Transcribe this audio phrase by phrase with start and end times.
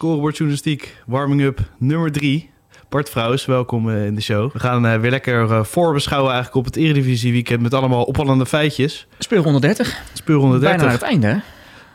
[0.00, 2.50] Scorebordjournalistiek, warming up nummer 3.
[2.88, 4.52] Bart Vrouws, welkom in de show.
[4.52, 8.46] We gaan uh, weer lekker uh, voorbeschouwen eigenlijk op het Eredivisie weekend met allemaal opvallende
[8.46, 9.06] feitjes.
[9.18, 10.02] Speel 130.
[10.12, 10.76] Speel 130.
[10.76, 11.36] Bijna aan het einde, hè?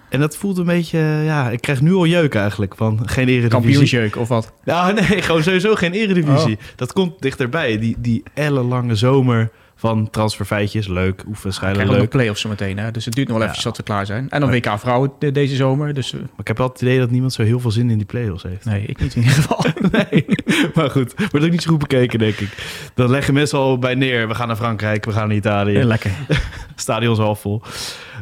[0.10, 3.50] En dat voelt een beetje, ja, ik krijg nu al jeuk eigenlijk van geen eredivisie.
[3.50, 4.54] Kampioensjeuk of wat?
[4.64, 6.56] Nou nee, gewoon sowieso geen eredivisie.
[6.56, 6.64] Oh.
[6.76, 7.80] Dat komt dichterbij.
[7.80, 10.88] Die, die ellenlange zomer van transferfeitjes.
[10.88, 12.10] Leuk, oefenschijnen leuk.
[12.10, 12.92] play-offs zo meteen, hè?
[12.92, 14.30] dus het duurt nog wel even tot we klaar zijn.
[14.30, 15.94] En dan WK vrouwen deze zomer.
[15.94, 16.12] Dus...
[16.12, 18.44] Maar ik heb wel het idee dat niemand zo heel veel zin in die play-offs
[18.44, 18.66] heeft.
[18.66, 19.66] Nee, ik niet in ieder geval.
[20.10, 20.26] nee,
[20.74, 22.50] maar goed, wordt ook niet zo goed bekeken, denk ik.
[22.94, 25.84] Dan leggen mensen al bij neer, we gaan naar Frankrijk, we gaan naar Italië.
[25.84, 26.12] Lekker.
[26.76, 27.62] Stadion is al vol.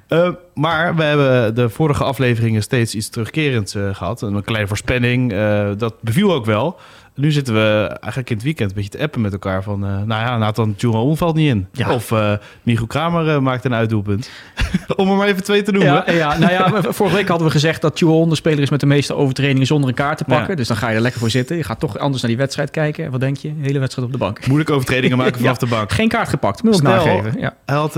[0.10, 4.22] Uh, maar we hebben de vorige afleveringen steeds iets terugkerends uh, gehad.
[4.22, 6.80] Een kleine voorspelling, uh, dat beviel ook wel.
[7.16, 9.86] Nu zitten we eigenlijk in het weekend een beetje te appen met elkaar van...
[9.86, 11.67] Uh, nou ja, Nathan Tjuron valt niet in.
[11.72, 11.94] Ja.
[11.94, 12.33] Of uh,
[12.64, 14.30] Michiel Kramer uh, maakt een uitdoelpunt.
[14.96, 16.04] Om er maar even twee te noemen.
[16.06, 18.80] Ja, ja, nou ja, vorige week hadden we gezegd dat Tjuron de speler is met
[18.80, 20.50] de meeste overtredingen zonder een kaart te pakken.
[20.50, 20.56] Ja.
[20.56, 21.58] Dus dan ga je er lekker voor zitten.
[21.58, 23.12] Je gaat toch anders naar die wedstrijd kijken.
[23.12, 23.48] Wat denk je?
[23.48, 24.46] De hele wedstrijd op de bank.
[24.46, 25.92] Moeilijke overtredingen maken vanaf de bank.
[25.92, 27.34] Geen kaart gepakt, moet ik nageven.
[27.40, 27.56] Ja.
[27.66, 27.96] Hij had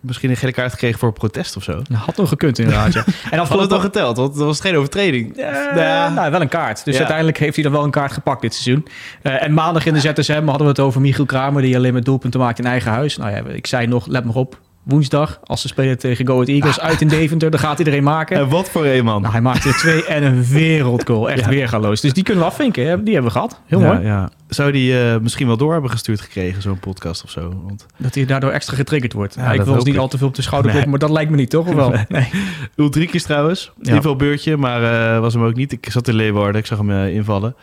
[0.00, 1.82] misschien een gele kaart gekregen voor protest of zo.
[1.92, 3.04] had nog gekund inderdaad, ja.
[3.30, 5.36] En had het al geteld, want dat was geen overtreding.
[5.36, 6.84] Ja, nou, wel een kaart.
[6.84, 8.86] Dus uiteindelijk heeft hij dan wel een kaart gepakt dit seizoen.
[9.22, 11.62] Uh, en maandag in de ZSM hadden we het over Michiel Kramer...
[11.62, 13.16] die alleen met doelpunten maakt in eigen huis.
[13.16, 16.48] Nou ja, ik zei nog, let maar op, woensdag, als ze spelen tegen Go Ahead
[16.48, 18.36] Eagles uit in Deventer, dan gaat iedereen maken.
[18.36, 19.20] En wat voor een man.
[19.20, 21.30] Nou, hij maakte er twee en een wereldgoal.
[21.30, 21.48] Echt ja.
[21.48, 22.00] weergaloos.
[22.00, 23.04] Dus die kunnen we afvinken.
[23.04, 23.60] Die hebben we gehad.
[23.66, 24.06] Heel ja, mooi.
[24.06, 24.30] Ja.
[24.48, 27.52] Zou die uh, misschien wel door hebben gestuurd gekregen, zo'n podcast of zo?
[27.66, 27.86] Want...
[27.96, 29.34] Dat hij daardoor extra getriggerd wordt.
[29.34, 31.00] Ja, ik wil ons niet al te veel op de schouder kloppen, nee.
[31.00, 31.66] maar dat lijkt me niet, toch?
[31.66, 31.92] Of wel?
[32.08, 32.30] Nee.
[32.76, 33.72] Ulrikjes trouwens.
[33.82, 33.94] Ja.
[33.94, 35.72] Invalbeurtje, maar uh, was hem ook niet.
[35.72, 37.54] Ik zat in Leeuwarden, ik zag hem uh, invallen.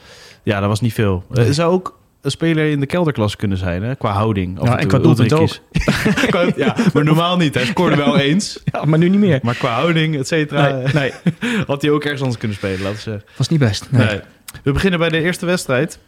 [0.44, 1.24] Ja, dat was niet veel.
[1.50, 3.96] Zou ook een speler in de kelderklasse kunnen zijn, hè?
[3.96, 4.64] qua houding.
[4.64, 5.50] Ja, en qua doelpunt ook.
[6.56, 7.54] ja, maar normaal niet.
[7.54, 8.60] Hij scoorde wel eens.
[8.66, 9.40] Ja, maar nu niet meer.
[9.42, 11.12] Maar qua houding, et cetera, nee, nee.
[11.68, 13.24] had hij ook ergens anders kunnen spelen, laten we zeggen.
[13.38, 13.92] Was niet best.
[13.92, 14.08] Nee.
[14.08, 14.20] nee.
[14.64, 16.00] We beginnen bij de eerste wedstrijd.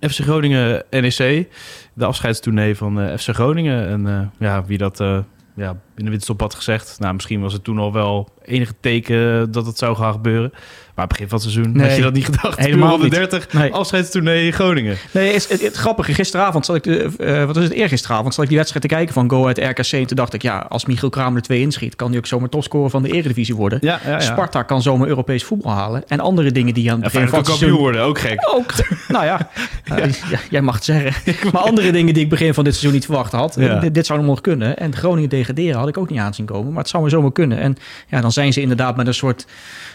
[0.00, 1.48] FC Groningen NEC.
[1.94, 3.88] De afscheidstournee van uh, FC Groningen.
[3.88, 5.18] En uh, ja, wie dat uh,
[5.54, 6.96] ja, in de winterstop had gezegd.
[6.98, 10.52] Nou, misschien was het toen al wel enige teken dat het zou gaan gebeuren.
[10.98, 12.58] Maar begin van het seizoen nee, had je dat niet gedacht.
[12.58, 13.72] Helemaal de 30 nee.
[13.72, 14.96] afscheidstournee Groningen.
[15.10, 18.48] Nee, het, het, het, grappige, gisteravond zat ik, uh, wat was het, eergisteravond zat ik
[18.48, 19.92] die wedstrijd te kijken van Go uit RKC.
[19.92, 22.48] En toen dacht ik, ja, als Michiel Kramer er twee inschiet, kan hij ook zomaar
[22.48, 23.78] topscorer van de Eredivisie worden.
[23.82, 24.20] Ja, ja, ja.
[24.20, 26.02] Sparta kan zomaar Europees voetbal halen.
[26.08, 27.78] En andere dingen die aan het begin van het seizoen...
[27.78, 28.50] worden, ook gek.
[28.54, 28.72] Ook,
[29.08, 29.50] nou ja,
[30.30, 30.38] ja.
[30.50, 31.34] jij mag het zeggen.
[31.52, 34.22] maar andere dingen die ik begin van dit seizoen niet verwacht had, dit, dit zou
[34.22, 34.76] nog kunnen.
[34.76, 36.72] En Groningen degraderen had ik ook niet aanzien komen.
[36.72, 37.58] Maar het zou maar zomaar kunnen.
[37.58, 37.76] En
[38.08, 39.46] ja, dan zijn ze inderdaad met een soort,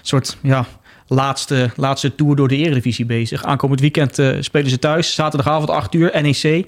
[0.01, 0.65] soort ja,
[1.07, 3.43] laatste, laatste tour door de Eredivisie bezig.
[3.43, 5.13] Aankomend weekend uh, spelen ze thuis.
[5.13, 6.65] Zaterdagavond 8 uur, NEC.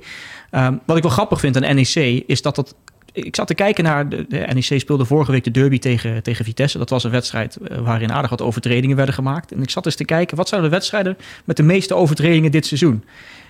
[0.51, 2.75] Um, wat ik wel grappig vind aan NEC is dat dat...
[3.12, 4.09] Ik zat te kijken naar...
[4.09, 6.78] De, de NEC speelde vorige week de derby tegen, tegen Vitesse.
[6.78, 9.51] Dat was een wedstrijd uh, waarin aardig wat overtredingen werden gemaakt.
[9.51, 10.38] En ik zat eens te kijken...
[10.38, 13.03] wat zijn de wedstrijden met de meeste overtredingen dit seizoen?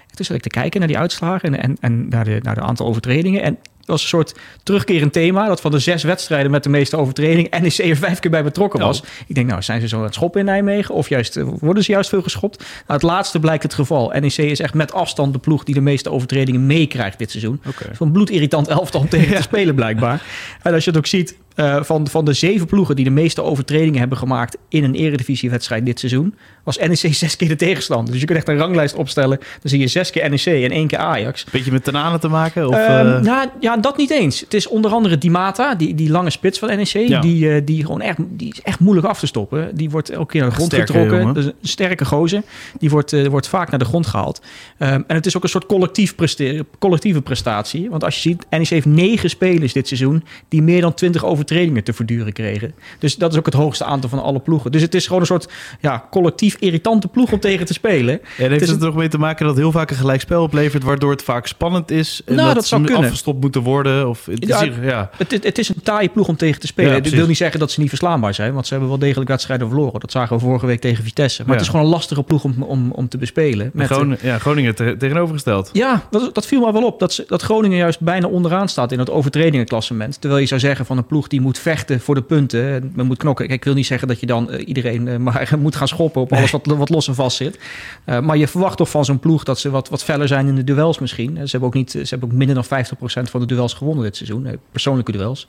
[0.07, 2.55] En toen zat ik te kijken naar die uitslagen en, en, en naar, de, naar
[2.55, 3.41] de aantal overtredingen.
[3.41, 5.47] En was een soort terugkerend thema.
[5.47, 8.79] Dat van de zes wedstrijden met de meeste overtreding NEC er vijf keer bij betrokken
[8.79, 9.01] was.
[9.01, 9.07] Oh.
[9.27, 10.95] Ik denk, nou, zijn ze zo aan het schoppen in Nijmegen?
[10.95, 12.57] Of juist, worden ze juist veel geschopt?
[12.57, 14.09] Nou, het laatste blijkt het geval.
[14.19, 17.61] NEC is echt met afstand de ploeg die de meeste overtredingen meekrijgt dit seizoen.
[17.67, 17.95] Okay.
[17.95, 20.21] Van bloedirritant elftal tegen te spelen blijkbaar.
[20.61, 23.43] En als je het ook ziet, uh, van, van de zeven ploegen die de meeste
[23.43, 28.11] overtredingen hebben gemaakt in een eredivisiewedstrijd dit seizoen, was NEC zes keer de tegenstander.
[28.11, 29.37] Dus je kunt echt een ranglijst opstellen.
[29.37, 31.45] Dan zie je zes keer NEC en één keer Ajax.
[31.51, 32.67] Beetje met Tanane te maken?
[32.67, 33.19] Of, um, uh...
[33.19, 34.39] nou, ja, dat niet eens.
[34.39, 36.87] Het is onder andere Di Mata, die, die lange spits van NEC.
[36.87, 37.21] Ja.
[37.21, 39.75] Die, uh, die, gewoon echt, die is echt moeilijk af te stoppen.
[39.75, 41.33] Die wordt elke keer naar de grond getrokken.
[41.33, 42.41] Dus een sterke gozer.
[42.79, 44.41] Die wordt, wordt vaak naar de grond gehaald.
[44.79, 47.89] Um, en het is ook een soort collectief preste collectieve prestatie.
[47.89, 50.23] Want als je ziet, NEC heeft negen spelers dit seizoen...
[50.47, 52.73] die meer dan twintig overtredingen te verduren kregen.
[52.99, 54.71] Dus dat is ook het hoogste aantal van alle ploegen.
[54.71, 55.49] Dus het is gewoon een soort
[55.81, 58.19] ja, collectief irritante ploeg om tegen te spelen.
[58.37, 60.43] Ja, en heeft het, het er ook mee te maken dat heel vaak een gelijkspel
[60.43, 60.83] oplevert...
[60.83, 63.03] waardoor het vaak spannend is en nou, dat, dat zou kunnen.
[63.03, 64.09] afgestopt moeten worden?
[64.09, 65.09] Of, het, ja, is, ja.
[65.17, 66.93] het, het, is een taaie ploeg om tegen te spelen.
[66.93, 68.53] Ja, Dit wil niet zeggen dat ze niet verslaanbaar zijn...
[68.53, 69.99] want ze hebben wel degelijk wedstrijden verloren.
[69.99, 71.43] Dat zagen we vorige week tegen Vitesse.
[71.45, 73.69] Maar het is gewoon een lastige ploeg om, om, om te bespelen.
[73.73, 75.69] Met Groningen, ja, Groningen te, tegenovergesteld.
[75.73, 76.99] Ja, dat, dat viel mij wel op.
[76.99, 80.21] Dat, dat Groningen juist bijna onderaan staat in het overtredingenklassement.
[80.21, 82.91] Terwijl je zou zeggen van een ploeg die die moet vechten voor de punten.
[82.95, 83.47] Men moet knokken.
[83.47, 86.21] Kijk, ik wil niet zeggen dat je dan uh, iedereen uh, maar moet gaan schoppen
[86.21, 87.59] op alles wat, wat los en vast zit.
[88.05, 90.55] Uh, maar je verwacht toch van zo'n ploeg dat ze wat, wat feller zijn in
[90.55, 91.35] de duels misschien.
[91.35, 94.15] Ze hebben ook, niet, ze hebben ook minder dan 50% van de duels gewonnen dit
[94.15, 94.59] seizoen.
[94.71, 95.47] Persoonlijke duels.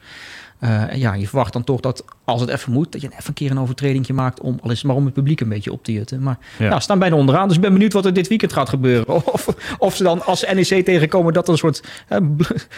[0.60, 3.34] Uh, ja, je verwacht dan toch dat als het even moet, dat je even een
[3.34, 5.92] keer een overtreding maakt om al is maar om het publiek een beetje op te
[5.92, 6.22] jutten.
[6.22, 6.80] Maar ja.
[6.80, 7.46] staan bijna onderaan.
[7.46, 9.24] Dus ik ben benieuwd wat er dit weekend gaat gebeuren.
[9.36, 9.48] Of,
[9.78, 12.18] of ze dan als NEC tegenkomen dat er een soort, uh,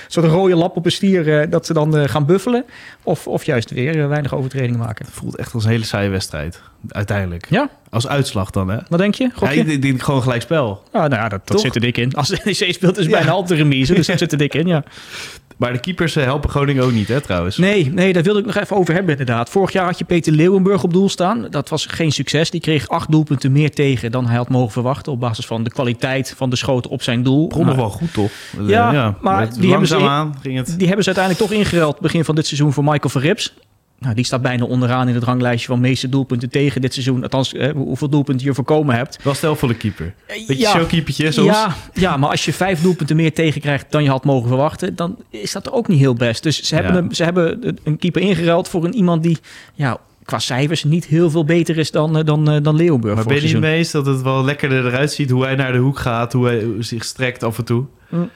[0.07, 2.65] soort rode lap op een stier, uh, dat ze dan gaan buffelen.
[3.03, 5.05] Of, of juist weer weinig overtredingen maken.
[5.05, 7.47] Het voelt echt als een hele saaie wedstrijd, uiteindelijk.
[7.49, 7.71] Ja?
[7.91, 8.79] Als uitslag dan, hè?
[8.89, 9.31] Wat denk je?
[9.41, 10.83] Ja, ik denk gewoon gelijk spel.
[10.93, 12.15] Nou ja, dat, dat zit er dik in.
[12.15, 14.67] Als NEC speelt is het bijna altijd de remise, dus dat zit er dik in,
[14.67, 14.85] ja.
[15.59, 17.57] Maar de keepers helpen Groningen ook niet, hè, trouwens?
[17.57, 19.51] Nee, nee, daar wilde ik nog even over hebben, inderdaad.
[19.51, 21.47] Vorig jaar had je Peter Leeuwenburg op doel staan.
[21.51, 22.51] Dat was geen succes.
[22.51, 25.13] Die kreeg acht doelpunten meer tegen dan hij had mogen verwachten...
[25.13, 27.47] op basis van de kwaliteit van de schoten op zijn doel.
[27.47, 28.31] Begon nog wel goed, toch?
[28.67, 30.75] Ja, ja maar die hebben, ze, aan, ging het...
[30.79, 32.01] die hebben ze uiteindelijk toch ingeruild...
[32.01, 33.55] begin van dit seizoen voor Michael Verrips.
[34.01, 37.23] Nou, die staat bijna onderaan in het ranglijstje van meeste doelpunten tegen dit seizoen.
[37.23, 39.23] Althans, eh, hoeveel doelpunten je voorkomen hebt.
[39.23, 40.15] Wel stel voor de keeper.
[40.27, 41.47] Beetje ja, showkeepertje soms.
[41.47, 44.97] Ja, ja, maar als je vijf doelpunten meer tegenkrijgt dan je had mogen verwachten...
[44.97, 46.43] dan is dat ook niet heel best.
[46.43, 49.39] Dus ze hebben, een, ze hebben een keeper ingeruild voor een iemand die...
[49.75, 53.15] Ja, qua cijfers niet heel veel beter is dan, dan, dan Leeuwenburg.
[53.15, 55.31] Maar ben je niet mee eens dat het wel lekkerder eruit ziet...
[55.31, 57.85] hoe hij naar de hoek gaat, hoe hij zich strekt af en toe?
[58.09, 58.31] Mm.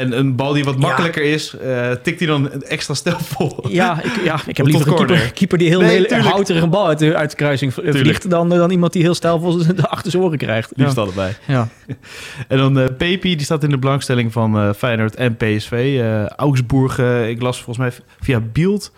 [0.00, 1.34] En een bal die wat makkelijker ja.
[1.34, 3.66] is, uh, tikt hij dan extra stijlvol.
[3.68, 6.86] Ja, ik, ja, ik heb liever een keeper, keeper, die heel nee, houterig een bal
[6.86, 8.30] uit de, uit de kruising vliegt...
[8.30, 10.72] Dan, dan iemand die heel stijlvol de achter zijn oren krijgt.
[10.76, 11.02] Liefst ja.
[11.02, 11.32] allebei.
[11.46, 11.68] Ja.
[12.48, 15.72] en dan uh, Pepi, die staat in de belangstelling van uh, Feyenoord en PSV.
[15.72, 16.98] Uh, Augsburg,
[17.28, 18.92] ik las volgens mij via Beeld...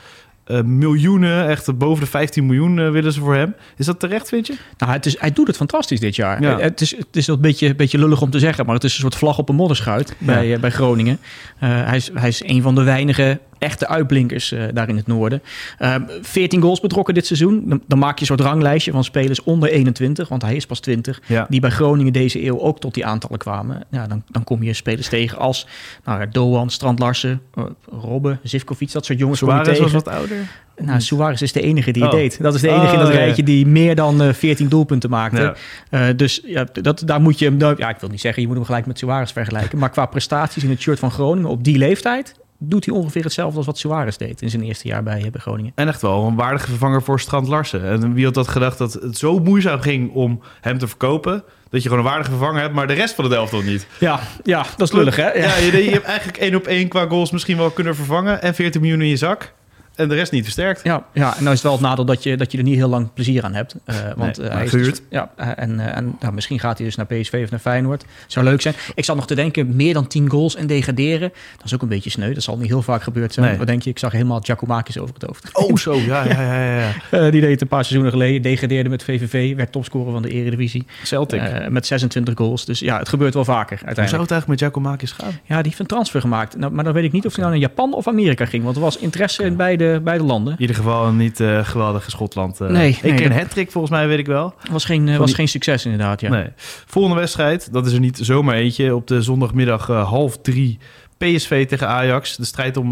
[0.52, 3.54] Uh, miljoenen, echt boven de 15 miljoen uh, willen ze voor hem.
[3.76, 4.54] Is dat terecht, vind je?
[4.78, 6.42] Nou, het is, hij doet het fantastisch dit jaar.
[6.42, 6.58] Ja.
[6.58, 9.00] Het, is, het is een beetje, beetje lullig om te zeggen, maar het is een
[9.00, 10.26] soort vlag op een modderschuit ja.
[10.26, 11.18] bij, uh, bij Groningen.
[11.58, 15.42] hij, is, hij is een van de weinige echte uitblinkers uh, daar in het noorden.
[15.78, 17.62] Uh, 14 goals betrokken dit seizoen.
[17.66, 20.80] Dan, dan, maak je een soort ranglijstje van spelers onder 21, want hij is pas
[20.80, 21.46] 20, ja.
[21.48, 23.82] die bij Groningen deze eeuw ook tot die aantallen kwamen.
[23.90, 25.66] Ja, dan, dan kom je spelers tegen als
[26.04, 29.38] nou, Doan, Strand Larsen, uh, Robben, Zivkovic, dat soort jongens.
[29.38, 30.36] Suarez was wat ouder.
[30.76, 32.18] Nou, Suarez is de enige die het oh.
[32.18, 32.42] deed.
[32.42, 33.14] Dat is de enige oh, in dat ja.
[33.14, 35.54] rijtje die meer dan uh, 14 doelpunten maakte.
[35.90, 36.08] Ja.
[36.08, 37.58] Uh, dus ja, dat, daar moet je hem...
[37.58, 39.78] Ja, ik wil niet zeggen, je moet hem gelijk met Suarez vergelijken.
[39.78, 42.34] Maar qua prestaties in het shirt van Groningen op die leeftijd
[42.68, 45.72] doet hij ongeveer hetzelfde als wat Suarez deed in zijn eerste jaar bij, bij Groningen.
[45.74, 47.84] En echt wel een waardige vervanger voor Strand Larsen.
[47.84, 51.44] En wie had dat gedacht dat het zo moeizaam ging om hem te verkopen...
[51.70, 53.86] dat je gewoon een waardige vervanger hebt, maar de rest van de Delft nog niet.
[53.98, 55.32] Ja, ja dat is lullig hè?
[55.32, 58.42] Ja, ja je, je hebt eigenlijk één op één qua goals misschien wel kunnen vervangen...
[58.42, 59.52] en 14 miljoen in je zak.
[59.94, 60.80] En de rest niet versterkt.
[60.84, 62.74] Ja, ja en nou is het wel het nadeel dat je, dat je er niet
[62.74, 63.74] heel lang plezier aan hebt.
[63.86, 66.86] Uh, want nee, uh, hij is dus, ja, en, uh, en nou, misschien gaat hij
[66.86, 68.04] dus naar PSV of naar Feyenoord.
[68.26, 68.74] Zou leuk zijn.
[68.94, 71.32] Ik zat nog te denken, meer dan 10 goals en degraderen.
[71.56, 72.34] Dat is ook een beetje sneu.
[72.34, 73.46] Dat zal niet heel vaak gebeurd zijn.
[73.46, 73.58] Nee.
[73.58, 73.90] Wat denk je?
[73.90, 75.50] Ik zag helemaal Giacomakis over het hoofd.
[75.52, 75.94] Oh, zo.
[75.94, 76.64] Ja, ja, ja.
[76.64, 77.30] ja, ja.
[77.30, 78.42] die deed het een paar seizoenen geleden.
[78.42, 79.56] Degradeerde met VVV.
[79.56, 80.86] Werd topscorer van de Eredivisie.
[81.02, 81.68] Celtic.
[81.68, 82.64] met 26 goals.
[82.64, 83.98] Dus ja, het gebeurt wel vaker uiteindelijk.
[83.98, 85.40] Hoe zou het eigenlijk met Giacomakis gaan?
[85.44, 86.56] Ja, die heeft een transfer gemaakt.
[86.56, 88.64] Nou, maar dan weet ik niet of hij nou naar Japan of Amerika ging.
[88.64, 90.52] Want er was interesse in beide, beide landen.
[90.52, 92.60] In ieder geval niet uh, geweldig Schotland.
[92.60, 94.54] Uh, nee, ik nee, een hat-trick volgens mij, weet ik wel.
[94.70, 95.34] Was geen, uh, was die...
[95.34, 96.30] geen succes inderdaad, ja.
[96.30, 96.48] Nee.
[96.86, 98.94] Volgende wedstrijd, dat is er niet zomaar eentje.
[98.94, 100.78] Op de zondagmiddag half drie
[101.18, 102.36] PSV tegen Ajax.
[102.36, 102.90] De strijd om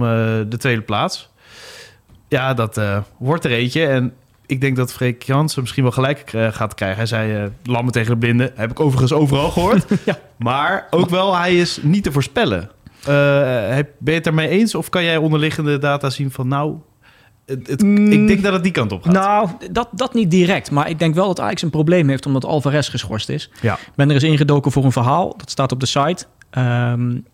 [0.49, 1.31] de tweede plaats.
[2.29, 2.81] Ja, dat
[3.19, 3.87] wordt er eentje.
[3.87, 4.13] En
[4.47, 6.97] ik denk dat Freek Jansen misschien wel gelijk gaat krijgen.
[6.97, 8.51] Hij zei lammen tegen de blinden.
[8.55, 9.85] Heb ik overigens overal gehoord.
[10.05, 10.19] ja.
[10.37, 12.71] Maar ook wel, hij is niet te voorspellen.
[13.05, 14.75] Ben je het ermee eens?
[14.75, 16.77] Of kan jij onderliggende data zien van nou,
[17.47, 19.13] het, het, mm, ik denk dat het die kant op gaat.
[19.13, 20.71] Nou, dat, dat niet direct.
[20.71, 23.51] Maar ik denk wel dat Ajax een probleem heeft omdat Alvarez geschorst is.
[23.61, 23.75] Ja.
[23.75, 25.35] Ik ben er eens ingedoken voor een verhaal.
[25.37, 26.25] Dat staat op de site.
[26.59, 27.25] Um,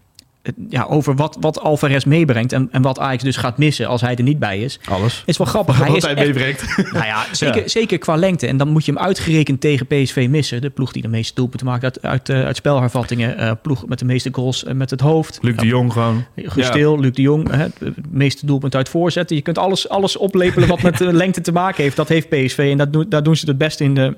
[0.68, 4.16] ja, over wat, wat Alvarez meebrengt en, en wat Ajax dus gaat missen als hij
[4.16, 4.80] er niet bij is.
[4.84, 5.22] Alles.
[5.26, 5.78] Is wel grappig.
[5.78, 6.64] Wat hij, is hij meebrengt.
[6.96, 7.68] Nou ja, zeker, ja.
[7.68, 8.46] zeker qua lengte.
[8.46, 10.60] En dan moet je hem uitgerekend tegen PSV missen.
[10.60, 13.40] De ploeg die de meeste doelpunten maakt uit, uit, uh, uit spelhervattingen.
[13.40, 15.38] Uh, ploeg met de meeste goals uh, met het hoofd.
[15.42, 16.24] Luc de Jong gewoon.
[16.36, 17.00] Gustil, ja.
[17.00, 17.50] Luc de Jong.
[17.50, 17.74] Het
[18.10, 19.36] meeste doelpunten uit voorzetten.
[19.36, 21.96] Je kunt alles, alles oplepelen wat met lengte te maken heeft.
[21.96, 24.16] Dat heeft PSV en dat doen, daar doen ze het beste in de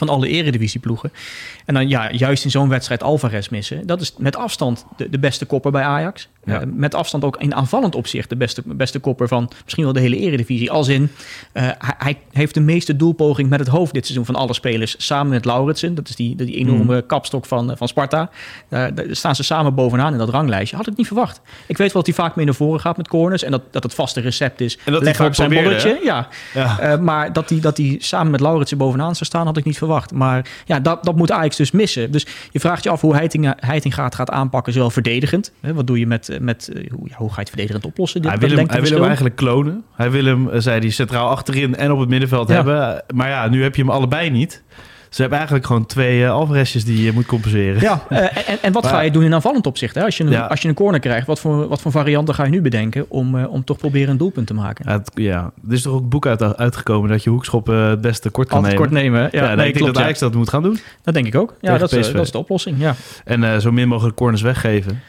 [0.00, 1.12] van alle eredivisieploegen.
[1.64, 3.86] En dan ja, juist in zo'n wedstrijd Alvarez missen.
[3.86, 6.28] Dat is met afstand de, de beste kopper bij Ajax.
[6.44, 6.60] Ja.
[6.60, 10.00] Uh, met afstand ook in aanvallend opzicht de beste, beste kopper van misschien wel de
[10.00, 10.70] hele eredivisie.
[10.70, 11.10] Als in,
[11.54, 14.94] uh, hij, heeft de meeste doelpoging met het hoofd dit seizoen van alle spelers.
[14.98, 17.06] Samen met Lauritsen, dat is die, die enorme mm.
[17.06, 18.30] kapstok van, van Sparta.
[18.68, 20.76] Uh, daar staan ze samen bovenaan in dat ranglijstje.
[20.76, 21.40] Had ik niet verwacht.
[21.66, 23.42] Ik weet wel dat hij vaak mee naar voren gaat met corners.
[23.42, 26.04] En dat, dat het vaste recept is, en dat leggen op zijn probeerde, bolletje.
[26.04, 26.28] Ja.
[26.54, 26.96] ja.
[26.96, 29.89] maar dat hij dat die samen met Lauritsen bovenaan zou staan, had ik niet verwacht.
[30.14, 32.10] Maar ja, dat, dat moet Ajax dus missen.
[32.10, 35.52] Dus je vraagt je af hoe Heitinga, Heitinga het gaat aanpakken, zowel verdedigend.
[35.60, 38.26] Hè, wat doe je met, met, met hoe, hoe ga je het verdedigend oplossen?
[38.26, 39.84] Hij wil, hem, hij wil hem eigenlijk klonen.
[39.94, 43.04] Hij wil hem, zei hij, centraal achterin en op het middenveld hebben.
[43.14, 44.62] Maar ja, nu heb je hem allebei niet.
[45.10, 47.80] Ze hebben eigenlijk gewoon twee uh, Alvarezjes die je moet compenseren.
[47.80, 48.18] Ja, uh,
[48.50, 49.94] en, en wat ga je doen in aanvallend opzicht?
[49.94, 50.04] Hè?
[50.04, 50.46] Als, je een, ja.
[50.46, 53.34] als je een corner krijgt, wat voor, wat voor varianten ga je nu bedenken om,
[53.34, 54.84] uh, om toch proberen een doelpunt te maken?
[54.88, 55.52] Ja, het, ja.
[55.68, 58.56] er is toch ook een boek uit, uitgekomen dat je hoekschoppen het beste kort kan
[58.56, 58.90] Altijd nemen.
[58.90, 59.28] kort nemen.
[59.32, 60.78] Ja, ja nee, ik denk dat Ajax dat moet gaan doen.
[61.02, 61.54] Dat denk ik ook.
[61.60, 62.76] Ja, dat is, dat is de oplossing.
[62.78, 62.94] Ja.
[63.24, 65.00] En zo min mogelijk corners weggeven.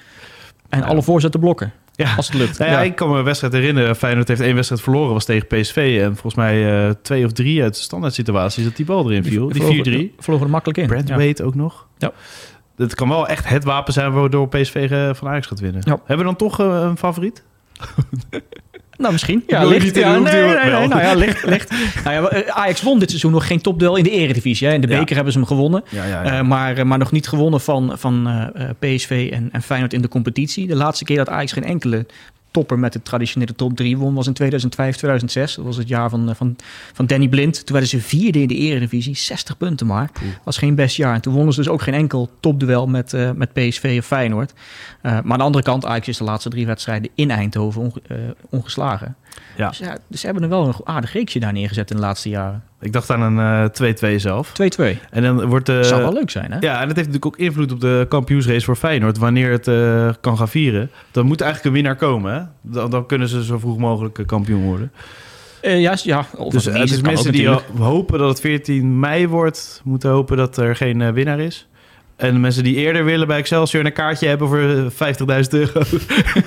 [0.70, 1.72] En alle voorzetten blokken.
[1.96, 2.16] Ja.
[2.16, 2.58] Als het lukt.
[2.60, 3.96] Nou ja, Ik kan me een wedstrijd herinneren.
[3.96, 5.14] Feyenoord heeft één wedstrijd verloren.
[5.14, 6.00] was tegen PSV.
[6.02, 8.64] En volgens mij uh, twee of drie uit de standaard situaties...
[8.64, 9.48] dat die bal erin viel.
[9.48, 10.16] Die 4-3.
[10.18, 11.08] Vlogen er makkelijk in.
[11.18, 11.88] Wade ook nog.
[11.98, 12.12] Ja.
[12.76, 14.12] Het kan wel echt het wapen zijn...
[14.12, 15.84] waardoor PSV van Ajax gaat winnen.
[15.86, 17.44] Hebben we dan toch uh, een favoriet?
[19.02, 19.44] Nou, misschien.
[19.48, 19.96] Ja, licht.
[19.96, 21.46] Ja, nee, nee, nee, nee, Nou ja, licht.
[21.46, 21.70] licht.
[22.04, 24.68] nou ja, Ajax won dit seizoen nog geen topduel in de eredivisie.
[24.68, 24.74] Hè.
[24.74, 25.16] In de beker ja.
[25.16, 25.84] hebben ze hem gewonnen.
[25.90, 29.94] Ja, ja, uh, maar, maar nog niet gewonnen van, van uh, PSV en, en Feyenoord
[29.94, 30.68] in de competitie.
[30.68, 32.06] De laatste keer dat Ajax geen enkele
[32.52, 35.56] topper met de traditionele top 3 won was in 2005, 2006.
[35.56, 36.56] Dat was het jaar van, van,
[36.94, 37.54] van Danny Blind.
[37.66, 40.10] Toen werden ze vierde in de eredivisie, 60 punten maar.
[40.44, 41.14] Was geen best jaar.
[41.14, 44.54] En toen wonnen ze dus ook geen enkel topduel met, uh, met PSV of Feyenoord.
[44.54, 48.02] Uh, maar aan de andere kant, Ajax is de laatste drie wedstrijden in Eindhoven onge,
[48.12, 48.18] uh,
[48.50, 49.16] ongeslagen.
[49.56, 49.68] Ja.
[49.68, 52.30] Dus, ja, dus ze hebben er wel een aardig reeksje daar neergezet in de laatste
[52.30, 52.64] jaren.
[52.80, 54.52] Ik dacht aan een 2-2 uh, zelf.
[54.80, 54.84] 2-2.
[55.10, 55.84] En dan wordt de.
[55.84, 56.58] Zou wel leuk zijn, hè?
[56.60, 59.18] Ja, en dat heeft natuurlijk ook invloed op de kampioensrace voor Feyenoord.
[59.18, 60.92] Wanneer het uh, kan gaan vieren.
[61.12, 62.34] Dan moet eigenlijk een winnaar komen.
[62.34, 62.42] Hè?
[62.62, 64.92] Dan, dan kunnen ze zo vroeg mogelijk kampioen worden.
[65.62, 66.26] Uh, ja, ja.
[66.50, 67.48] Dus, uh, dus mensen die
[67.78, 71.68] hopen dat het 14 mei wordt, moeten hopen dat er geen winnaar is.
[72.22, 75.82] En de mensen die eerder willen bij Excelsior een kaartje hebben voor 50.000 euro,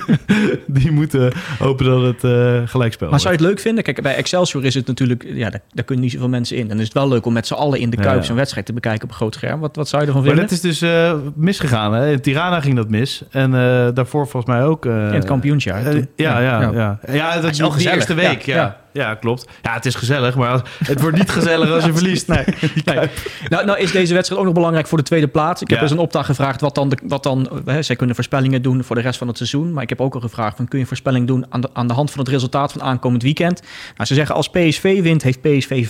[0.79, 3.83] die moeten hopen dat het uh, gelijkspel Maar zou je het leuk vinden?
[3.83, 6.67] Kijk, bij Excelsior is het natuurlijk, ja, daar, daar kunnen niet zoveel mensen in.
[6.67, 8.65] Dan is het wel leuk om met z'n allen in de Kuip ja, zo'n wedstrijd
[8.65, 9.59] te bekijken op een groot scherm.
[9.59, 10.41] Wat, wat zou je ervan vinden?
[10.41, 11.93] Maar dat is dus uh, misgegaan.
[11.93, 12.11] Hè?
[12.11, 13.23] In Tirana ging dat mis.
[13.29, 13.57] En uh,
[13.93, 14.85] daarvoor volgens mij ook...
[14.85, 15.95] in het kampioensjaar.
[15.95, 17.39] ja, ja, ja, ja.
[17.39, 18.84] Dat is al de eerste week, ja.
[18.95, 19.47] Ja, klopt.
[19.61, 22.27] Ja, het is gezellig, maar het wordt niet gezellig als je verliest.
[22.27, 22.43] Nee.
[22.85, 23.09] nee.
[23.49, 25.61] Nou, nou is deze wedstrijd ook nog belangrijk voor de tweede plaats.
[25.61, 26.89] Ik heb dus een opdracht gevraagd wat dan...
[26.89, 29.73] De, wat dan hè, zij kunnen voorspellingen doen voor de rest van het seizoen.
[29.73, 31.93] Maar ik heb ook al gevraagd, van, kun je voorspelling doen aan de, aan de
[31.93, 33.61] hand van het resultaat van aankomend weekend?
[33.95, 35.85] Nou, ze zeggen als PSV wint, heeft PSV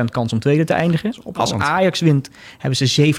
[0.00, 1.14] 75% kans om tweede te eindigen.
[1.32, 3.14] Als Ajax wint, hebben ze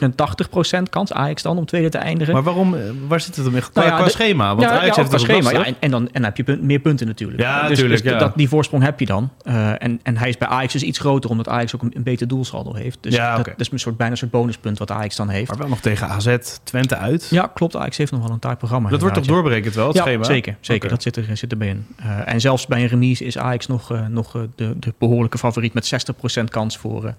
[0.80, 2.34] 87% kans, Ajax dan, om tweede te eindigen.
[2.34, 2.76] Maar waarom,
[3.08, 3.54] waar zit het om?
[3.54, 4.48] Qua, nou ja, qua de, schema?
[4.56, 5.52] Want ja, Ajax ja, heeft qua schema.
[5.52, 7.42] Ja, en, en, dan, en dan heb je punt, meer punten natuurlijk.
[7.42, 8.04] Ja, dus, natuurlijk.
[8.04, 9.32] Dus dat, die voorsprong heb je dan.
[9.44, 12.04] Uh, en, en hij is bij Ajax dus iets groter, omdat Ajax ook een, een
[12.04, 12.98] beter doelsaldo heeft.
[13.02, 13.36] Dus ja, okay.
[13.36, 15.50] dat, dat, is een soort, bijna een soort bonuspunt wat Ajax dan heeft.
[15.50, 17.28] Maar wel nog tegen AZ, Twente uit.
[17.30, 17.76] Ja, klopt.
[17.76, 18.90] Ajax heeft nog wel een taak programma.
[18.90, 20.24] Dat wordt toch doorberekend wel, het ja, schema?
[20.24, 20.56] zeker.
[20.60, 20.76] zeker.
[20.76, 20.90] Okay.
[20.90, 21.88] Dat zit, er, zit erbij in.
[22.00, 25.74] Uh, en zelfs bij een remise is Ajax nog, uh, nog de, de behoorlijke favoriet
[25.74, 27.14] met 60% kans voor,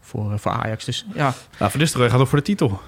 [0.00, 0.84] voor, voor Ajax.
[0.84, 1.34] Dus ja.
[1.58, 2.80] Nou, Van Nistelrooy gaat ook voor de titel.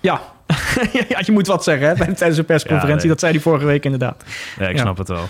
[0.00, 0.20] Ja.
[1.08, 2.94] ja, je moet wat zeggen hè, tijdens de persconferentie.
[2.94, 3.08] Ja, nee.
[3.08, 4.24] Dat zei hij vorige week inderdaad.
[4.58, 5.28] Ja, ik snap het wel.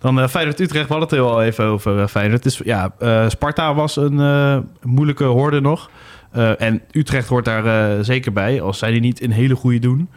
[0.00, 2.60] Dan uh, Feyenoord-Utrecht, we hadden het al even over uh, Feyenoord.
[2.64, 5.90] Ja, uh, Sparta was een moeilijke hoorde nog.
[6.58, 10.08] en Utrecht hoort daar zeker bij, als zij die niet in hele goede doen.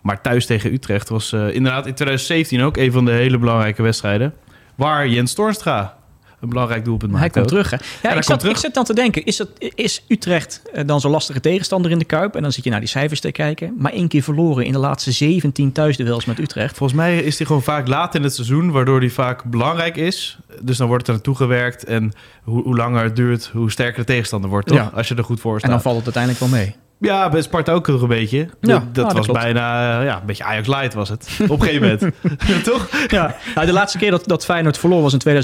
[0.00, 4.34] Maar thuis tegen Utrecht was inderdaad in 2017 ook een van de hele belangrijke wedstrijden.
[4.74, 5.96] Waar Jens Toornstra
[6.44, 7.22] een belangrijk doelpunt maakt.
[7.22, 7.76] Hij komt terug, hè?
[7.76, 8.54] Ja, ja ik, zat, terug.
[8.54, 12.04] ik zat dan te denken, is, dat, is Utrecht dan zo'n lastige tegenstander in de
[12.04, 12.34] Kuip?
[12.34, 13.74] En dan zit je naar die cijfers te kijken.
[13.78, 16.76] Maar één keer verloren in de laatste 17 thuisduels met Utrecht.
[16.76, 20.38] Volgens mij is hij gewoon vaak laat in het seizoen, waardoor hij vaak belangrijk is.
[20.60, 21.84] Dus dan wordt het er naartoe gewerkt.
[21.84, 24.76] En hoe, hoe langer het duurt, hoe sterker de tegenstander wordt, toch?
[24.76, 24.90] Ja.
[24.94, 25.70] Als je er goed voor staat.
[25.70, 26.83] En dan valt het uiteindelijk wel mee.
[27.04, 28.38] Ja, bij Sparta ook nog een beetje.
[28.38, 31.28] Ja, dat, dat ah, was dat bijna ja, een beetje Ajax Light was het.
[31.48, 32.64] Op een gegeven moment.
[32.64, 32.88] Toch?
[33.08, 33.36] Ja.
[33.54, 35.42] Nou, de laatste keer dat, dat Feyenoord verloor was in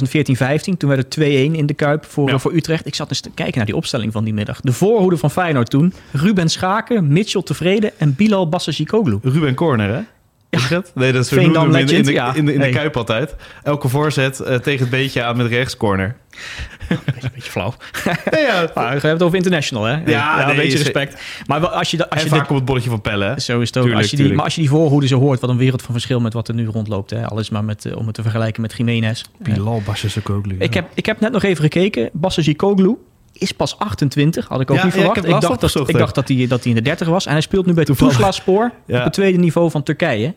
[0.75, 0.77] 2014-15.
[0.77, 2.39] Toen werd het 2-1 in de Kuip voor, ja.
[2.39, 2.87] voor Utrecht.
[2.87, 4.61] Ik zat eens te kijken naar die opstelling van die middag.
[4.61, 5.95] De voorhoede van Feyenoord toen.
[6.13, 9.19] Ruben Schaken, Mitchell Tevreden en Bilal Bassazikoglu.
[9.23, 10.01] Ruben Corner, hè?
[10.51, 10.69] Ja.
[10.69, 10.93] Dat?
[10.95, 12.73] Nee, dat is in, in, de, in, de, in de, in de nee.
[12.73, 13.35] Kuip altijd.
[13.63, 16.17] Elke voorzet uh, tegen het beetje aan met rechts corner.
[16.89, 17.75] beetje, een beetje flauw.
[18.31, 18.71] Nee, ja.
[18.75, 19.93] maar we hebben het over international, hè?
[19.93, 21.23] Ja, ja nee, een beetje respect.
[21.47, 23.41] Maar als je, als en je vaak op het bolletje van pellen, hè?
[23.41, 23.83] Zo is het ook.
[23.83, 25.93] Tuurlijk, als je die, maar als je die voorhoede zo hoort, wat een wereld van
[25.93, 27.11] verschil met wat er nu rondloopt.
[27.11, 27.27] Hè?
[27.27, 29.23] Alles maar met, uh, om het te vergelijken met Jiménez.
[29.39, 30.57] Bilal Bassazikoglu.
[30.59, 32.11] Ik, heb, ik heb net nog even gekeken.
[32.13, 32.97] Bassazikoglu
[33.33, 35.17] is pas 28, had ik ook ja, niet verwacht.
[35.17, 37.27] Ja, ik, ik, dacht dat, ik dacht dat hij dat in de 30 was.
[37.27, 38.99] En hij speelt nu bij Tuzla Spoor ja.
[38.99, 40.35] op het tweede niveau van Turkije.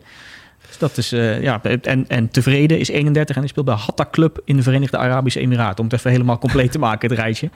[0.66, 4.08] Dus dat is, uh, ja, en, en tevreden is 31 en hij speelt bij Hatta
[4.10, 5.78] Club in de Verenigde Arabische Emiraten.
[5.78, 7.50] Om het even helemaal compleet te maken, het rijtje.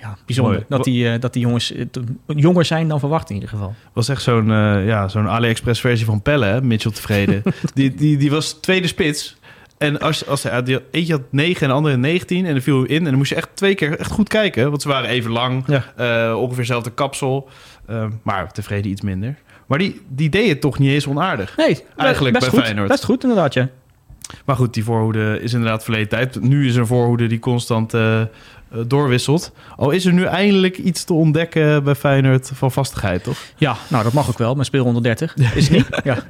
[0.00, 1.84] Ja, bijzonder dat die, uh, dat die jongens uh,
[2.26, 3.74] jonger zijn dan verwacht in ieder geval.
[3.92, 4.46] Was echt zo'n
[4.84, 6.62] ja, zo'n AliExpress versie van Pelle, hè?
[6.62, 7.42] Mitchell Tevreden.
[7.74, 9.36] die, die, die was tweede spits.
[9.82, 12.96] En als, als hij, eentje had 9 en de andere 19 en dan viel in.
[12.96, 14.70] En dan moest je echt twee keer echt goed kijken.
[14.70, 16.36] Want ze waren even lang, ja.
[16.36, 17.48] ongeveer hetzelfde kapsel.
[18.22, 19.36] maar tevreden iets minder.
[19.66, 21.56] Maar die, die deed het toch niet eens onaardig.
[21.56, 22.64] Nee, Eigenlijk best bij goed.
[22.66, 22.88] Feyenoord.
[22.88, 23.68] Best goed, inderdaad, ja.
[24.44, 26.40] Maar goed, die voorhoede is inderdaad verleden tijd.
[26.40, 28.26] Nu is er een voorhoede die constant eh, eh,
[28.86, 29.52] doorwisselt.
[29.76, 33.36] Al is er nu eindelijk iets te ontdekken bij Feyenoord van vastigheid, toch?
[33.56, 35.36] Ja, nou dat mag ook wel, met speelronde 30.
[35.54, 35.86] Is niet?
[36.04, 36.18] Ja.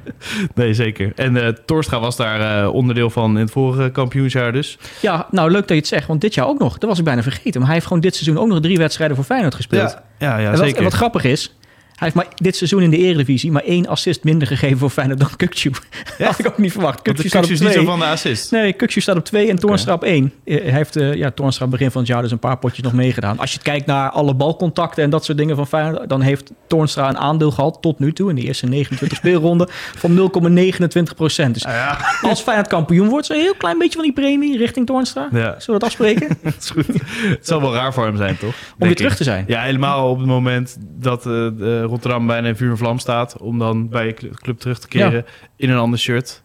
[0.55, 1.11] Nee, zeker.
[1.15, 4.77] En eh Torstra was daar eh, onderdeel van in het vorige kampioensjaar dus.
[5.01, 6.77] ja, nou leuk dat je het zegt, want dit jaar ook nog.
[6.77, 7.53] Dat was ik bijna vergeten.
[7.53, 9.91] Maar hij heeft gewoon dit seizoen ook nog drie wedstrijden voor Feyenoord gespeeld.
[9.91, 10.77] Ja, ja, ja en, wat, zeker.
[10.77, 11.55] en wat grappig is,
[11.95, 15.19] hij heeft maar dit seizoen in de Eredivisie maar één assist minder gegeven voor Feyenoord
[15.19, 15.69] dan Kukçu.
[16.17, 16.99] Dat had ik ook niet verwacht.
[17.09, 17.85] Kukçu staat op is niet zo twee.
[17.85, 18.51] van de assist.
[18.51, 20.33] Nee, Kukçu staat op 2 en Toornstra op 1.
[20.45, 23.39] Hij heeft eh, ja, Toornstra begin van het jaar dus een paar potjes nog meegedaan.
[23.39, 26.09] Als je kijkt naar alle balcontacten en dat soort dingen van Feyenoord...
[26.09, 30.31] dan heeft Toornstra een aandeel gehad tot nu toe in de eerste 29 speelronden van
[30.97, 31.53] 0,29 procent.
[31.53, 31.65] Dus
[32.21, 35.27] als Feyenoord kampioen wordt, zo een heel klein beetje van die premie richting Toornstra.
[35.31, 35.39] Ja.
[35.59, 36.37] Zullen we dat afspreken?
[36.43, 36.87] Dat is goed.
[36.87, 38.55] Het zal wel raar voor hem zijn, toch?
[38.79, 39.43] Om weer terug te zijn.
[39.47, 43.37] Ja, helemaal op het moment dat eh, Rotterdam bijna in vuur en vlam staat.
[43.37, 45.25] Om dan bij je cl- club terug te keren
[45.55, 46.41] in een ander shirt.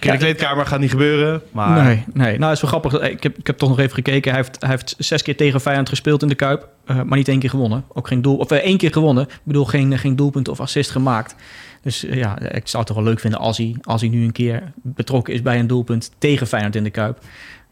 [0.00, 1.42] In de kleedkamer gaat niet gebeuren.
[1.52, 2.38] Maar Nee, nee.
[2.38, 3.00] Nou, het is wel grappig.
[3.10, 4.30] Ik heb, ik heb toch nog even gekeken.
[4.32, 6.68] Hij heeft, hij heeft zes keer tegen Feyenoord gespeeld in de Kuip.
[6.84, 7.84] eh, maar niet één keer gewonnen.
[7.92, 9.24] Ook geen doel, of eh, één keer gewonnen.
[9.24, 11.34] Ik bedoel, geen, geen doelpunt of assist gemaakt.
[11.82, 14.24] Dus eh, ja, ik zou het toch wel leuk vinden als hij, als hij nu
[14.24, 17.18] een keer betrokken is bij een doelpunt tegen Feyenoord in de Kuip.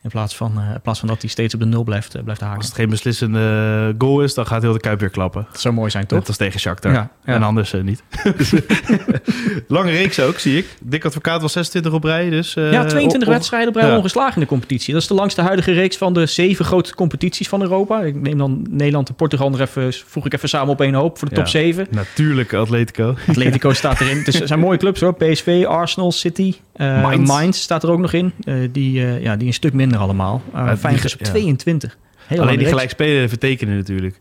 [0.06, 2.22] In plaats van, eh, in plaats van dat hij steeds op de nul blijft, eh,
[2.22, 2.56] blijft haken.
[2.56, 5.46] als het geen beslissende goal is, dan gaat heel de Kuip weer klappen.
[5.52, 6.18] Dat zou mooi zijn, toch?
[6.18, 6.92] Net als tegen Shakhtar.
[6.92, 7.34] Ja, ja.
[7.34, 8.02] En anders eh, niet.
[9.68, 10.66] Lange reeks ook, zie ik.
[10.80, 12.30] Dick Advocaat was 26 op rij.
[12.30, 13.96] Dus, eh, Ja, 22 op- op- wedstrijden bij ja.
[13.96, 14.92] ongeslagen in de competitie.
[14.92, 18.00] Dat is de langste huidige reeks van de zeven grote competities van Europa.
[18.02, 21.18] Ik neem dan Nederland en Portugal nog even, voeg ik even samen op één hoop
[21.18, 21.86] voor de top 7.
[21.90, 23.14] Natuurlijk Atletico.
[23.28, 24.16] Atletico staat erin.
[24.18, 25.14] Het is- zijn mooie clubs hoor.
[25.14, 26.54] PSV, Arsenal, City.
[26.72, 27.28] eh Mainz.
[27.28, 27.58] Mainz.
[27.60, 28.32] staat er ook nog in.
[28.44, 30.42] Eh, die, eh, ja, die een stuk minder allemaal.
[30.54, 31.26] Uh, Feyenoord is op ja.
[31.26, 31.96] 22.
[32.26, 32.70] Heel Alleen die reeks.
[32.70, 34.14] gelijkspelen vertekenen natuurlijk.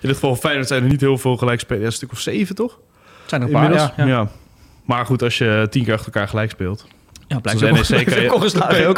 [0.00, 1.80] In dit geval Feyenoord zijn er niet heel veel gelijkspelen.
[1.80, 2.78] Ja, een stuk of zeven, toch?
[3.20, 4.06] Het zijn er een paar, ja.
[4.06, 4.28] ja.
[4.84, 6.86] Maar goed, als je tien keer achter elkaar gelijk speelt.
[7.28, 8.42] Ja, Zoals ook, NEC kan je- ook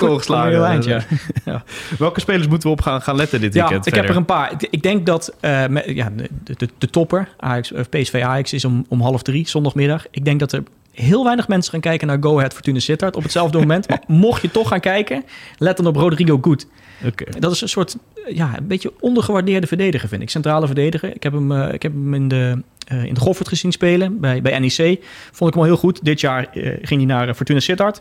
[0.00, 0.24] je ook.
[0.24, 0.84] Heel eind,
[1.44, 1.62] ja.
[1.98, 3.86] Welke spelers moeten we op gaan, gaan letten dit Ja, weekend?
[3.86, 4.52] ik heb er een paar.
[4.70, 8.64] Ik denk dat eh, met- ja, de, de, de topper, Ajax, of PSV Ajax, is
[8.64, 10.06] om, om half drie, zondagmiddag.
[10.10, 10.62] Ik denk dat er
[11.00, 13.88] heel weinig mensen gaan kijken naar Go Ahead Fortuna Sittard op hetzelfde moment.
[13.88, 15.24] Maar mocht je toch gaan kijken,
[15.58, 16.66] let dan op Rodrigo Goed.
[17.38, 17.96] Dat is een soort,
[18.28, 20.30] ja, een beetje ondergewaardeerde verdediger, vind ik.
[20.30, 21.14] Centrale verdediger.
[21.14, 24.20] Ik heb hem, eh, ik heb hem in de, eh in de Goffert gezien spelen
[24.20, 25.04] bij, bij NEC.
[25.32, 26.04] Vond ik hem al heel goed.
[26.04, 28.00] Dit jaar eh, ging hij naar Fortuna Sittard.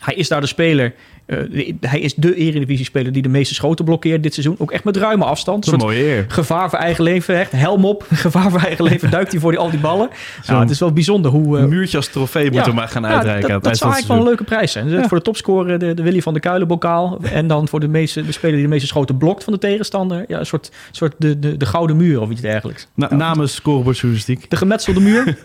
[0.00, 0.94] Hij is daar de speler.
[1.26, 4.54] eh, hij is de Eredivisie-speler die de meeste schoten blokkeert dit seizoen.
[4.58, 5.66] Ook echt met ruime afstand.
[5.66, 6.24] Een mooie eer.
[6.28, 7.38] gevaar voor eigen leven.
[7.38, 8.06] Echt helm op.
[8.12, 9.10] Gevaar voor eigen leven.
[9.10, 10.08] Duikt hij voor die, al die ballen.
[10.46, 11.58] Nou, het is wel bijzonder hoe...
[11.58, 13.48] Een muurtje als trofee moeten we maar gaan ja, uitreiken.
[13.48, 14.88] dat, dat zou eigenlijk wel een leuke prijs zijn.
[14.88, 15.08] Dus Ja.
[15.08, 17.18] Voor de topscorer de, de Willy van de Kuilen bokaal.
[17.32, 20.24] En dan voor de, meeste, de speler die de meeste schoten blokt van de tegenstander.
[20.28, 22.86] Ja, een soort, soort de, de, de gouden muur of iets dergelijks.
[22.94, 24.50] Na- namens scorebordjournalistiek.
[24.50, 25.24] De gemetselde muur.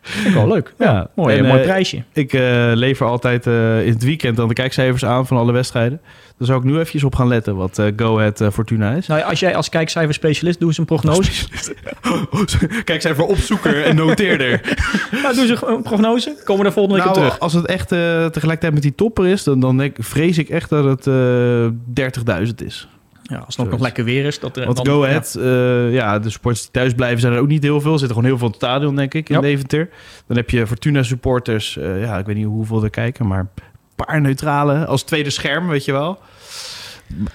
[0.00, 0.74] Vind ik wel leuk.
[0.78, 1.08] Ja, Ja.
[1.14, 2.02] mooi, En, mooi eh, prijsje.
[2.12, 6.00] Ik eh, lever altijd eh, in het weekend dan de kijkcijfers aan van alle wedstrijden.
[6.38, 9.06] Daar zou ik nu eventjes op gaan letten wat Go Ahead Fortuna is.
[9.06, 11.46] Nou, als jij als kijkcijferspecialist doe eens een prognose.
[12.84, 14.60] Kijkcijfer opzoeker en noteerder.
[15.22, 16.34] nou, doe eens een prognose.
[16.44, 17.40] Komen we daar volgende week op Nou, terug.
[17.42, 20.84] als het echt tegelijkertijd met die topper is, dan, dan denk, vrees ik echt dat
[20.84, 22.88] het eh 30.000 is.
[23.28, 24.38] Ja, als het ook nog lekker weer is.
[24.40, 25.08] Dat, eh, Want dan- Go ja.
[25.08, 25.86] Ahead, ja.
[25.86, 27.92] ja, de supporters die thuis blijven zijn er ook niet heel veel.
[27.92, 29.40] Er zitten gewoon heel veel in het stadion, denk ik, in Ja.
[29.40, 29.88] Deventer.
[30.26, 34.04] Dan heb je Fortuna supporters, eh, ja, ik weet niet hoeveel er kijken, maar een
[34.06, 36.18] paar neutrale als tweede scherm, weet je wel.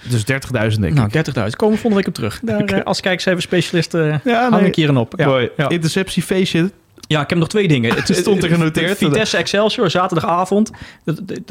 [0.08, 1.12] Dus 30.000 denk Nou, ik.
[1.12, 1.56] 30.000.
[1.56, 2.40] Komen we volgende week op terug.
[2.42, 5.14] Daar, eh, als kijkcijferspecialist eh Ja, hang ik hier een op.
[5.16, 5.26] Ja.
[5.26, 5.48] Mooi.
[5.56, 5.68] Ja.
[5.68, 6.70] Interceptiefeestje.
[7.06, 7.94] Ja, ik heb nog twee dingen.
[7.94, 8.96] Het Stond er genoteerd.
[8.96, 10.70] Vitesse Excelsior, zaterdagavond.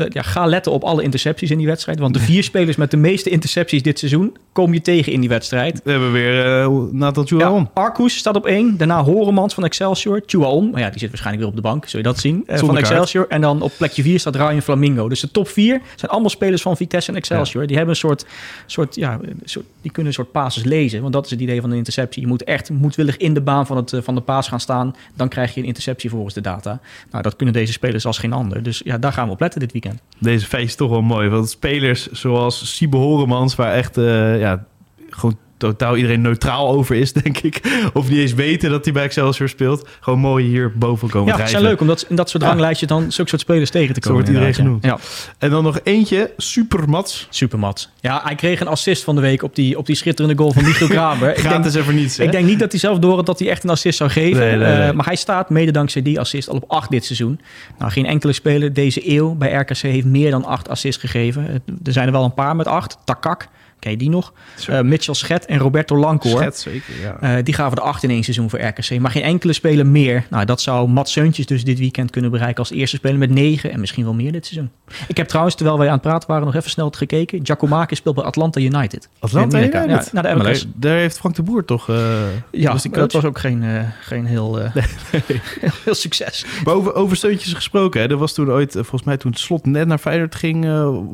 [0.10, 2.00] Ja, ga letten op alle intercepties in die wedstrijd.
[2.00, 4.38] Want de vier spelers met de meeste intercepties dit seizoen...
[4.52, 5.82] kom je tegen in die wedstrijd.
[5.84, 7.70] We hebben weer eh Nathan Chuaon.
[7.74, 8.78] Ja, Arcus staat op één.
[8.78, 10.22] Daarna Horemans van Excelsior.
[10.26, 11.88] Chuaon, maar ja, die zit waarschijnlijk weer op de bank.
[11.88, 12.44] Zul je dat zien?
[12.48, 12.78] Eh, van.
[12.78, 13.26] Excelsior.
[13.30, 15.10] En dan op plekje vier staat Ryan Flamingo.
[15.10, 17.68] Dus de top vier zijn allemaal spelers van Vitesse en Excelsior.
[17.68, 18.26] Die hebben een soort,
[18.66, 21.02] soort, ja, soort, die kunnen een soort passes lezen.
[21.02, 22.22] Want dat is het idee van een interceptie.
[22.22, 24.96] Je moet echt moedwillig in de baan van, het, eh, van de paas gaan staan.
[25.14, 26.80] Dan krijg je een interceptie volgens de data.
[27.12, 28.64] Nou, dat kunnen deze spelers als geen ander.
[28.64, 30.02] Dus ja, daar gaan we op letten dit weekend.
[30.20, 31.30] Deze feest is toch wel mooi.
[31.30, 34.66] Want spelers zoals Siebe Horemans, waar echt eh, ja,
[35.10, 35.38] gewoon
[35.72, 37.62] totaal iedereen neutraal over is, denk ik.
[37.94, 39.88] Of niet eens weten dat hij bij Excelsior speelt.
[40.00, 41.60] Gewoon mooi hier boven komen Ja, het drijven.
[41.60, 42.50] zijn leuk om dat, in dat soort Ja.
[42.50, 44.26] ranglijstjes dan zulke soort spelers tegen te Zo komen.
[44.26, 45.36] wordt iedereen inderdaad, ja.
[45.38, 47.28] En dan nog eentje, Supermats.
[47.30, 47.90] Supermat.
[48.00, 50.64] Ja, hij kreeg een assist van de week op die, op die schitterende goal van
[50.64, 51.30] Michiel Kramer.
[51.30, 52.24] ik, denk, Gratis even niets, hè?
[52.24, 54.40] ik denk niet dat hij zelf door had dat hij echt een assist zou geven.
[54.40, 54.88] Nee, nee, nee.
[54.88, 57.40] Eh, maar hij staat mede dankzij die assist al op 8 dit seizoen.
[57.78, 61.64] Nou, geen enkele speler deze eeuw bij RKC heeft meer dan 8 assists gegeven.
[61.84, 62.98] Er zijn er wel een paar met 8.
[63.06, 63.48] Takak
[63.84, 64.34] ken je die nog?
[64.70, 66.38] Uh, Mitchell Schet en Roberto Lancoor.
[66.38, 67.38] Schet, zeker, ja.
[67.38, 69.00] Uh, die gaven de acht in één seizoen voor RKC.
[69.00, 70.26] Maar geen enkele speler meer.
[70.30, 73.72] Nou, dat zou Mats Seuntjes dus dit weekend kunnen bereiken als eerste speler met negen
[73.72, 74.72] en misschien wel meer dit seizoen.
[75.08, 77.40] Ik heb trouwens, terwijl wij aan het praten waren, nog even snel gekeken.
[77.44, 79.10] Giacomakis speelt bij Atlanta United.
[79.20, 79.90] Atlanta United?
[79.90, 80.66] Ja, naar de MLS.
[80.76, 81.90] Daar heeft Frank de Boer toch...
[81.90, 81.96] Uh,
[82.52, 83.64] ja, was dat was ook geen,
[84.02, 84.60] geen heel,
[85.84, 86.46] heel succes.
[86.64, 88.08] Maar over, over Seuntjes gesproken, hè.
[88.10, 90.64] er was toen ooit, volgens mij toen Slot net naar Feyenoord ging,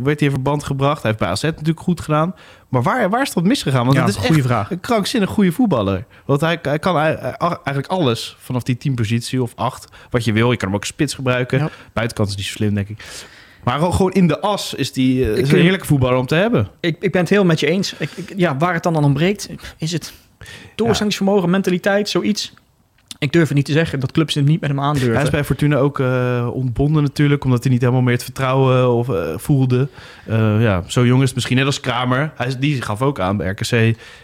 [0.03, 1.01] werd hij in verband gebracht.
[1.01, 2.33] Hij heeft bij AZ natuurlijk goed gedaan.
[2.69, 3.85] Maar waar, waar is dat misgegaan?
[3.85, 4.71] Want ja, het is een goede echt vraag.
[4.71, 6.05] een krankzinnig goede voetballer.
[6.25, 9.87] Want hij, hij kan eigenlijk alles vanaf die teampositie of acht.
[10.09, 10.51] Wat je wil.
[10.51, 11.59] Je kan hem ook spits gebruiken.
[11.59, 11.69] Ja.
[11.93, 13.27] Buitenkant is niet zo slim, denk ik.
[13.63, 16.69] Maar gewoon in de as is die is een heerlijke voetballer om te hebben.
[16.79, 17.93] Ik, ik ben het heel met je eens.
[17.97, 20.13] Ik, ik, ja, waar het dan aan ontbreekt, is het
[20.75, 22.53] doorzettingsvermogen, mentaliteit, zoiets.
[23.19, 25.13] Ik durf het niet te zeggen dat clubs het niet met hem aandurven.
[25.13, 28.91] Hij is bij Fortuna ook uh, ontbonden natuurlijk, omdat hij niet helemaal meer het vertrouwen
[28.91, 29.87] of, uh, voelde.
[30.29, 32.31] Uh, ja, zo jong is het misschien net als Kramer.
[32.35, 33.71] Hij, die gaf ook aan, bij RKC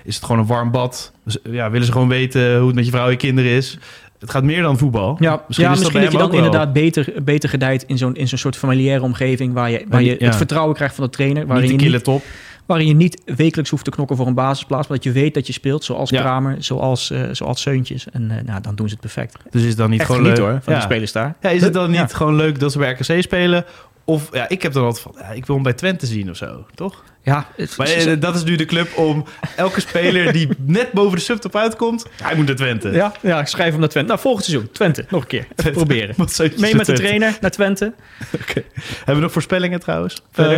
[0.03, 1.11] is het gewoon een warm bad.
[1.23, 3.77] Dus, ja, willen ze gewoon weten hoe het met je vrouw en je kinderen is.
[4.19, 5.17] Het gaat meer dan voetbal.
[5.19, 8.15] Ja, misschien, ja, is misschien dat, dat je dan inderdaad beter, beter gedijt in zo'n
[8.15, 9.53] in zo'n soort familiaire omgeving...
[9.53, 10.25] waar je, waar je ja.
[10.25, 11.47] het vertrouwen krijgt van de trainer.
[11.47, 12.23] Waarin niet de niet, top.
[12.65, 14.87] Waarin je niet wekelijks hoeft te knokken voor een basisplaats...
[14.87, 16.21] maar dat je weet dat je speelt, zoals ja.
[16.21, 18.09] Kramer, zoals, uh, zoals Seuntjes.
[18.11, 19.37] En uh, nou, dan doen ze het perfect.
[19.49, 20.79] Dus is het dan niet Echt gewoon leuk hoor, van ja.
[20.79, 21.35] de spelers daar.
[21.41, 23.65] Ja, is het dan niet gewoon leuk dat ze bij RKC spelen...
[24.05, 26.37] Of ja, ik heb dan altijd van, ja, ik wil hem bij Twente zien of
[26.37, 27.03] zo, toch?
[27.21, 31.17] Ja, het, maar uh, dat is nu de club om elke speler die net boven
[31.17, 32.91] de subtop uitkomt, hij moet naar Twente.
[32.91, 34.09] Ja, ja, ik schrijf hem naar Twente.
[34.09, 35.47] Nou, volgend seizoen, Twente, nog een keer.
[35.55, 36.15] Even proberen.
[36.57, 37.93] Mee met de trainer naar Twente.
[38.41, 38.65] Okay.
[38.95, 40.23] Hebben we nog voorspellingen trouwens?
[40.31, 40.57] Verder?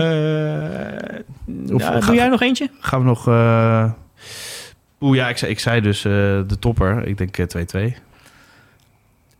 [1.45, 2.69] Uh, of, ja, doe jij nog eentje?
[2.79, 3.27] Gaan we nog...
[3.27, 3.91] Uh...
[5.01, 6.11] Oeh, ja, ik zei, ik zei dus uh,
[6.47, 7.07] de topper.
[7.07, 7.37] Ik denk
[7.75, 8.06] 2-2.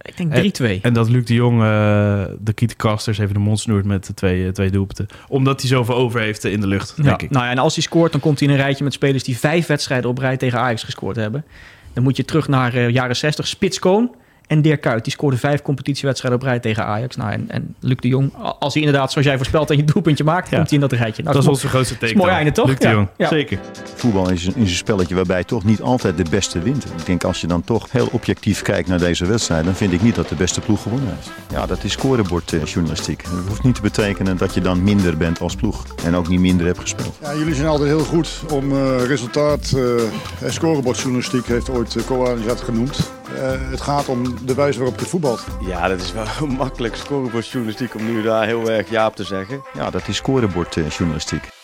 [0.08, 0.64] Ik denk 3-2.
[0.64, 4.14] En, en, dat Luc de Jong uh, de Kietekasters even de mond snoert met de
[4.14, 5.08] twee, uh, twee doelpunten.
[5.28, 7.30] Omdat hij zoveel over heeft in de lucht, denk ik.
[7.30, 9.38] Nou ja, en als hij scoort, dan komt hij in een rijtje met spelers die
[9.38, 11.46] vijf wedstrijden op rij tegen Ajax gescoord hebben.
[11.94, 13.48] Dan moet je terug naar jaren 60.
[13.48, 14.16] Spits Koon
[14.48, 15.04] en Dirk Kuyt.
[15.04, 17.16] Die scoorde vijf competitiewedstrijden op rij tegen Ajax.
[17.16, 20.24] Nou, en, en Luc de Jong, als hij inderdaad, zoals jij voorspelt, en je doelpuntje
[20.24, 20.56] maakt, ja.
[20.56, 21.24] komt hij in dat rijtje.
[21.24, 22.18] Nou, dat is onze grootste teken.
[22.18, 22.68] mooi einde, toch?
[22.68, 23.28] Luc de Jong, ja.
[23.28, 23.60] zeker.
[23.96, 26.86] Voetbal is een, is een spelletje waarbij toch niet altijd de beste wint.
[26.86, 30.02] Ik denk als je dan toch heel objectief kijkt naar deze wedstrijd, dan vind ik
[30.02, 31.32] niet dat de beste ploeg gewonnen heeft.
[31.52, 33.24] Ja, dat is scorebordjournalistiek.
[33.24, 35.86] Dat hoeft niet te betekenen dat je dan minder bent als ploeg.
[36.06, 37.18] En ook niet minder hebt gespeeld.
[37.22, 39.74] Ja, jullie zijn altijd heel goed om uh, resultaat.
[39.76, 40.02] Uh,
[40.48, 43.12] scorebordjournalistiek heeft ooit uh, Koan genoemd.
[43.34, 45.46] Uh, het gaat om de wijze waarop je voetbalt.
[45.60, 46.26] Ja, dat is wel
[46.64, 49.62] makkelijk scorebordjournalistiek om nu daar heel erg ja op te zeggen.
[49.74, 51.57] Ja, dat is scorebordjournalistiek.